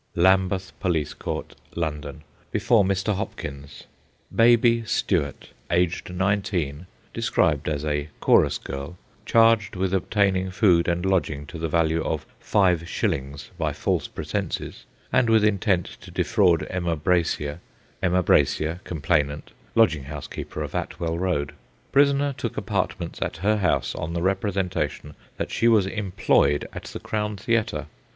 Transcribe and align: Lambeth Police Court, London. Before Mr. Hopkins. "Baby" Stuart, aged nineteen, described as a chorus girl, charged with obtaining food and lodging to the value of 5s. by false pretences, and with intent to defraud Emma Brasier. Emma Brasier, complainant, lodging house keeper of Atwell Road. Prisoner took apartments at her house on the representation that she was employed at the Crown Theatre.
Lambeth 0.15 0.71
Police 0.79 1.13
Court, 1.13 1.53
London. 1.75 2.23
Before 2.51 2.83
Mr. 2.83 3.13
Hopkins. 3.17 3.83
"Baby" 4.35 4.83
Stuart, 4.83 5.51
aged 5.69 6.11
nineteen, 6.11 6.87
described 7.13 7.69
as 7.69 7.85
a 7.85 8.09
chorus 8.19 8.57
girl, 8.57 8.97
charged 9.27 9.75
with 9.75 9.93
obtaining 9.93 10.49
food 10.49 10.87
and 10.87 11.05
lodging 11.05 11.45
to 11.45 11.59
the 11.59 11.67
value 11.69 12.03
of 12.03 12.25
5s. 12.43 13.49
by 13.59 13.73
false 13.73 14.07
pretences, 14.07 14.85
and 15.13 15.29
with 15.29 15.43
intent 15.43 15.85
to 16.01 16.09
defraud 16.09 16.65
Emma 16.71 16.95
Brasier. 16.97 17.59
Emma 18.01 18.23
Brasier, 18.23 18.79
complainant, 18.83 19.51
lodging 19.75 20.05
house 20.05 20.25
keeper 20.25 20.63
of 20.63 20.73
Atwell 20.73 21.19
Road. 21.19 21.53
Prisoner 21.91 22.33
took 22.33 22.57
apartments 22.57 23.21
at 23.21 23.37
her 23.37 23.57
house 23.57 23.93
on 23.93 24.13
the 24.13 24.23
representation 24.23 25.13
that 25.37 25.51
she 25.51 25.67
was 25.67 25.85
employed 25.85 26.67
at 26.73 26.85
the 26.85 26.99
Crown 26.99 27.37
Theatre. 27.37 27.85